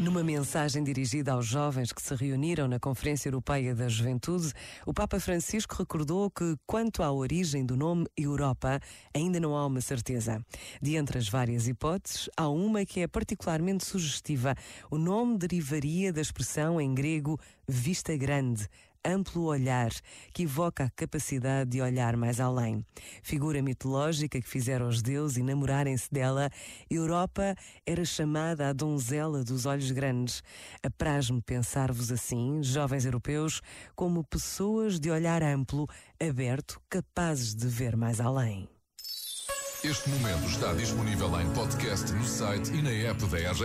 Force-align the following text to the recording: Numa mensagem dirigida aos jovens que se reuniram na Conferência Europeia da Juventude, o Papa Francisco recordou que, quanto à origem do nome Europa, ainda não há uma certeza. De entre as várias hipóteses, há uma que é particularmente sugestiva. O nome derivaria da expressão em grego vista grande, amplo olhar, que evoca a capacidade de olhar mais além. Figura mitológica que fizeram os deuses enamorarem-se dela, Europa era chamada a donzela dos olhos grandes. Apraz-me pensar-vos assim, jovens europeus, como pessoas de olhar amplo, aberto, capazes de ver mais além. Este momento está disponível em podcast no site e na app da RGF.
Numa 0.00 0.24
mensagem 0.24 0.82
dirigida 0.82 1.32
aos 1.32 1.46
jovens 1.46 1.92
que 1.92 2.00
se 2.00 2.14
reuniram 2.14 2.66
na 2.66 2.80
Conferência 2.80 3.28
Europeia 3.28 3.74
da 3.74 3.86
Juventude, 3.86 4.50
o 4.86 4.94
Papa 4.94 5.20
Francisco 5.20 5.76
recordou 5.76 6.30
que, 6.30 6.56
quanto 6.66 7.02
à 7.02 7.12
origem 7.12 7.66
do 7.66 7.76
nome 7.76 8.06
Europa, 8.16 8.80
ainda 9.14 9.38
não 9.38 9.54
há 9.54 9.66
uma 9.66 9.82
certeza. 9.82 10.42
De 10.80 10.96
entre 10.96 11.18
as 11.18 11.28
várias 11.28 11.68
hipóteses, 11.68 12.30
há 12.34 12.48
uma 12.48 12.86
que 12.86 13.00
é 13.00 13.06
particularmente 13.06 13.84
sugestiva. 13.84 14.54
O 14.90 14.96
nome 14.96 15.36
derivaria 15.36 16.12
da 16.12 16.22
expressão 16.22 16.80
em 16.80 16.94
grego 16.94 17.38
vista 17.68 18.16
grande, 18.16 18.66
amplo 19.04 19.44
olhar, 19.44 19.90
que 20.32 20.44
evoca 20.44 20.84
a 20.84 20.90
capacidade 20.90 21.70
de 21.70 21.80
olhar 21.80 22.16
mais 22.16 22.40
além. 22.40 22.84
Figura 23.22 23.62
mitológica 23.62 24.40
que 24.40 24.48
fizeram 24.48 24.88
os 24.88 25.02
deuses 25.02 25.38
enamorarem-se 25.38 26.10
dela, 26.10 26.50
Europa 26.90 27.54
era 27.86 28.04
chamada 28.04 28.68
a 28.68 28.72
donzela 28.72 29.42
dos 29.42 29.66
olhos 29.66 29.90
grandes. 29.90 30.42
Apraz-me 30.82 31.40
pensar-vos 31.42 32.12
assim, 32.12 32.62
jovens 32.62 33.04
europeus, 33.04 33.60
como 33.94 34.24
pessoas 34.24 34.98
de 34.98 35.10
olhar 35.10 35.42
amplo, 35.42 35.86
aberto, 36.20 36.80
capazes 36.88 37.54
de 37.54 37.66
ver 37.66 37.96
mais 37.96 38.20
além. 38.20 38.68
Este 39.82 40.10
momento 40.10 40.44
está 40.46 40.74
disponível 40.74 41.40
em 41.40 41.50
podcast 41.54 42.12
no 42.12 42.22
site 42.22 42.70
e 42.70 42.82
na 42.82 42.90
app 42.90 43.24
da 43.24 43.38
RGF. 43.38 43.64